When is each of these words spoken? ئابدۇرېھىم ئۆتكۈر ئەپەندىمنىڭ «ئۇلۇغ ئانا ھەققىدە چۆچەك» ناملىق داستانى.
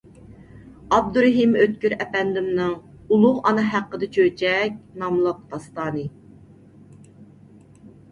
ئابدۇرېھىم 0.95 1.51
ئۆتكۈر 1.65 1.93
ئەپەندىمنىڭ 2.05 2.71
«ئۇلۇغ 3.15 3.37
ئانا 3.49 3.65
ھەققىدە 3.73 4.09
چۆچەك» 4.15 4.79
ناملىق 5.03 5.45
داستانى. 5.53 6.07